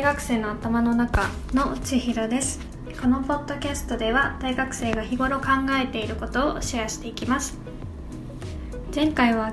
[0.00, 2.58] 大学生の頭の中の千尋です。
[3.02, 7.58] このポッドキャストでは大学生が日頃考えていることをシェアしていきます。
[8.94, 9.52] 前回は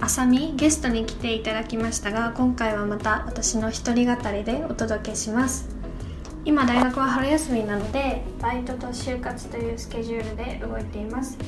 [0.00, 5.68] あさみゲストに来ていただきましたが今回はまた私の一人語りでお届けします。
[6.44, 11.38] 今大学は春休みなのでバイトと就活というスケジュールで動いています。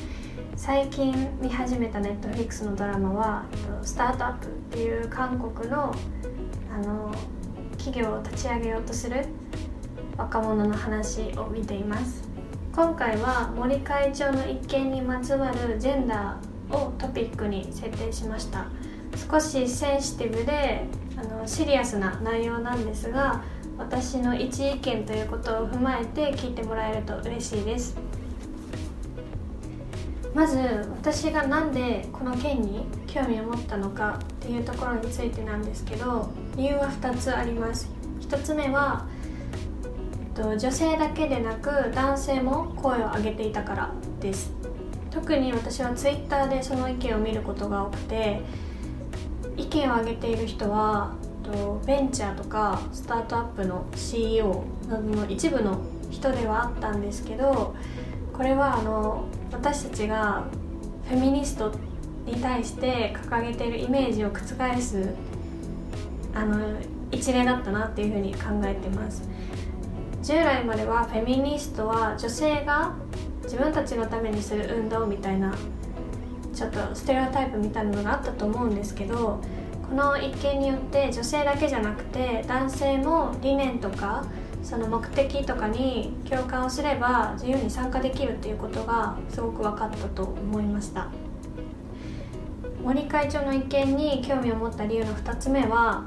[0.55, 3.43] 最近見始めたネットフリックスのドラマは
[3.83, 5.93] 「スタートアップ」っていう韓国の
[6.73, 7.13] あの
[7.83, 9.25] 企業を立ち上げようとする
[10.15, 12.29] 若者の話を見ています。
[12.75, 18.67] 今回は森会長の一件にまつわるジェンダーをトピックに設定しました。
[19.31, 20.85] 少しセンシティブで
[21.17, 23.43] あのシリアスな内容なんですが
[23.79, 27.97] 私の一意見ということを踏まえて聞いてもらえると嬉しいです。
[30.33, 37.89] まず私が何でこの件に興味を持ったのかっていうところについてなんですけど理由は2つあります。
[38.21, 39.05] 1つ目は
[40.35, 44.51] 女性だけでなく男性も声を上げていたからです。
[45.11, 48.41] 特に私は Twitter でその意見を見ることが多くて
[49.57, 51.13] 意見を上げている人は
[51.85, 57.75] ベンチャーとかスタートアップの CEO などの一部の人ではあったんですけど
[58.33, 60.45] これはあの私たちが
[61.07, 61.71] フェミニスト
[62.25, 65.13] に対して掲げているイメージを覆す
[66.33, 66.79] あの
[67.11, 69.27] 一例だったなっていうふうに考えてます。
[70.23, 72.93] 従来まではフェミニストは女性が
[73.43, 75.53] 自分たちのためにする運動みたいな
[76.53, 79.41] ちょっとステレオタイプみたいなのがあったと思うんですけど
[79.89, 84.25] この一件によって女性だけじゃなくて男性も理念とか
[84.63, 91.09] その目的とかに共感をすれば自由に参加できるっていうことがすごく分かったと思いました。
[92.83, 96.03] 森会長の意見に興味を持った理由の2つ目は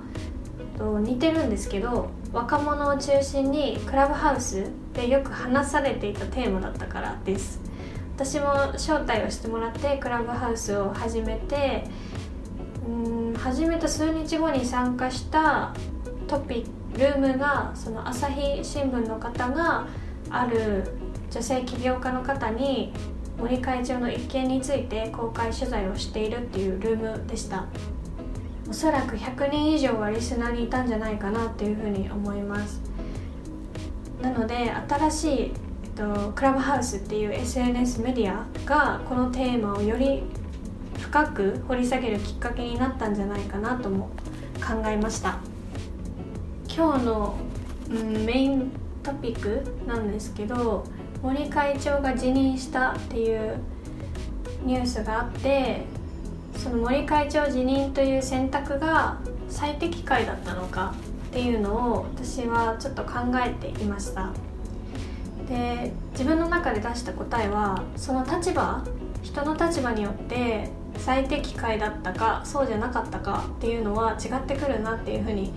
[0.79, 7.61] 似てるんですけど若者を中心にクラブハウスでよく話されていたテーマだったからです。
[8.17, 11.85] 私も招待をしてもらってクラブハウスを始めて
[12.87, 12.91] う
[13.33, 15.75] ん始めた数日後に参加した
[16.35, 16.65] トピ
[16.95, 19.87] ルームがその朝日新聞の方が
[20.31, 20.85] ある
[21.31, 22.93] 女性起業家の方に
[23.39, 27.67] 森会長の一件について公開取材をしているっていうルームでした。
[28.69, 32.81] おそらく100人以上はリスナーにいたんじゃないかなっていうふうに思います。
[34.23, 35.53] なので新しい、
[35.85, 40.23] えっと、クラブハウスっていう SNS メディアがこのテーマをより
[40.99, 44.11] 深く掘り下げるきっかけになったんじゃないかなとも
[44.57, 45.54] 考えました。
[46.77, 47.37] 今日の、
[47.89, 48.73] うん、メイン
[49.05, 50.85] トピックなんですけど
[51.23, 53.59] 森会長が辞任したっていう
[54.65, 55.83] ニュースがあって
[56.57, 60.95] その森会長辞任という選択が最適解だったのか
[61.29, 64.33] っていうのを私はちょっと考えていました。
[65.49, 68.83] で自分の中で出した答えはその立場
[69.23, 75.53] 人の立場によって最適解だったかそうじゃなかったかっていうのは違ってくるなっていうふうに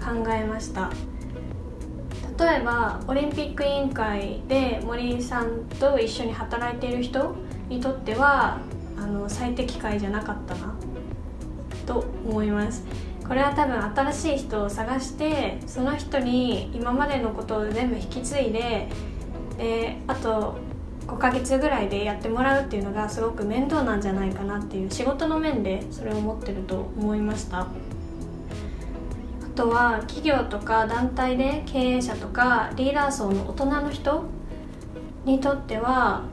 [0.00, 0.90] 考えました。
[2.38, 7.34] 例えばオリンピック委員会で森井さんと一緒に働いている人
[7.68, 8.60] にとっては
[8.96, 10.74] あの最適解じゃなかったな
[11.86, 12.84] と思います。
[13.28, 13.80] これは多分
[14.10, 18.88] 新しい人を探してその人に今までのことを全部引き継いで
[19.56, 20.56] であと
[21.06, 27.68] 5ヶ月ぐらいでやってもらうっていうのがすごく面倒なんじゃないかなっていう仕事の面でそれを思ってると思いました。
[29.60, 34.24] とは企業とか団体で経営者とかリーダー層の大人の人
[35.26, 36.24] にとっては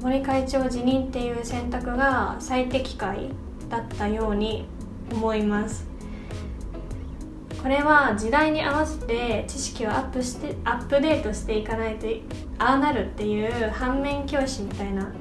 [0.00, 3.30] 森会長辞任っていう選択が最適解
[3.68, 4.66] だったように
[5.12, 5.86] 思います。
[7.62, 12.06] これは時代に合わせて知識をアップしてアップデートしていかないと
[12.58, 15.12] ああなるっていう反面教師みたいな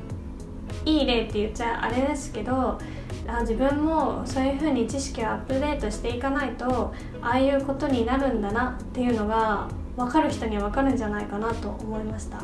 [0.88, 2.80] いい例って言っちゃあれですけど
[3.28, 9.68] あ自分もそういうふうに知識をアップデートしていかないとああいうことになるんだなっていうのが
[9.98, 12.42] 分かる人には分かるんじゃないかなと思いました。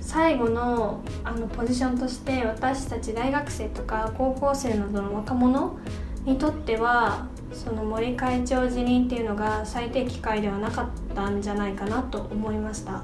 [0.00, 5.76] 最後のあのポジションとして私たち大学生とか高校生などの若者
[6.24, 13.02] にとってはその森会長辞任っていうのが最適解ではなかったんじゃないかなと思いました。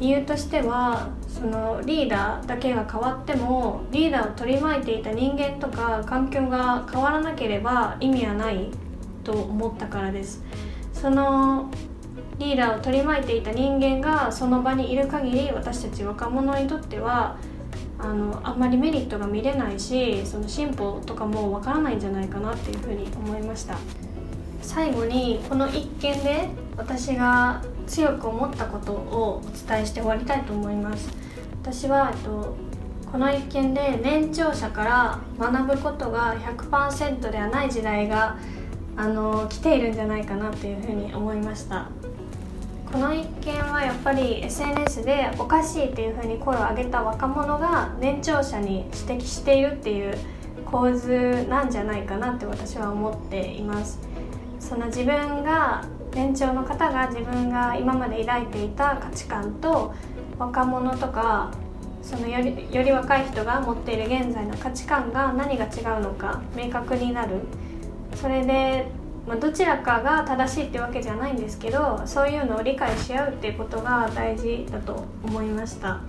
[0.00, 8.70] 理由としてはそのリーダーだけが変わってもリーダーを取り巻いていた人間とか環境が変わらなければ意味はない
[9.22, 10.42] と思ったからです。
[10.92, 11.70] その
[12.38, 17.36] リーダーを取り巻いていた人間がその場にいる限り私たち若者にとっては
[17.98, 23.76] あのあんまりメリットが見れないしその進歩とかもわからないんじゃないかなっていうふうに思いました。
[24.62, 31.08] 最後にこの一件で私が強く思ったことをお伝えして終わりたいと思います。
[31.62, 32.56] 私は、えっと、
[33.10, 38.36] この一件で年長者から学ぶことが100%ではない時代が
[38.96, 41.88] あの来ているんじゃないかなっていうふうに思いました。
[42.92, 50.18] この一件はやっぱり SNS でおかしいっていうふうに声を上げた若者が年長者に指摘しているっていう
[50.64, 54.09] 構図なんじゃないかなって私は思っています。
[54.70, 59.92] その自分が年長の方が自分が今まで抱いていた価値観と
[60.38, 61.50] 若者とか
[62.04, 67.40] そのよりより若い人が持っている現在の価値観が何が違うのか明確になる。
[68.14, 68.86] それで、
[69.26, 76.00] まあ、どちらかが正しいってわけじゃないんですけどそういうのを理解し合うっていうことが大事だと思いました。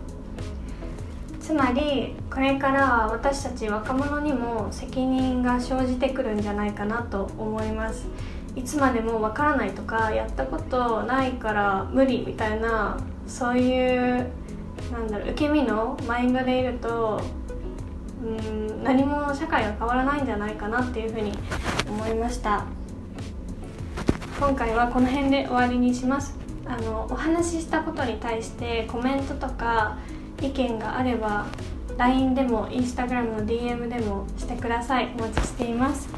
[1.39, 8.05] つまりこれからは私たち若者にも責任が生じてくるんじゃないかなと思います。
[8.55, 14.29] いつまでもわからないとかやったことないから無理みたいなそういう
[14.91, 17.21] なんだろう受け身のマインドでいると
[18.23, 21.31] うん何も社会が変わらないんじゃないかなっていうふうに
[21.89, 22.65] 思いました。
[24.39, 26.35] 今回はこの辺で終わりにします。
[26.65, 29.97] あのお話ししたことに対してコメントとか
[30.41, 31.45] 意見があれば
[31.97, 35.13] LINE でも Instagram の DM でもしてください。
[35.17, 36.09] お待ちしています。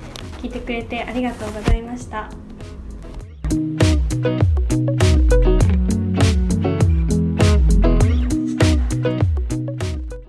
[0.44, 2.30] 聞いてくれてありがとうございました。